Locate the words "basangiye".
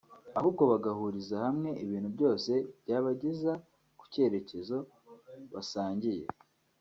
5.53-6.25